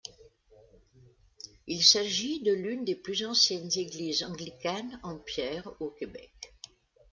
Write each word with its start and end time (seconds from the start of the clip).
Il 1.67 1.83
s'agit 1.83 2.41
de 2.41 2.51
l'une 2.53 2.83
des 2.85 2.95
plus 2.95 3.23
anciennes 3.23 3.69
églises 3.77 4.23
anglicanes 4.23 4.99
en 5.03 5.15
pierre 5.15 5.69
au 5.79 5.91
Québec. 5.91 6.55